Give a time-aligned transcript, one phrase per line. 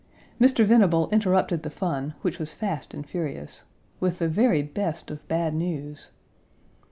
[0.39, 0.65] Mr.
[0.65, 3.65] Venable interrupted the fun, which was fast and furious,
[3.99, 6.09] with the very best of bad news!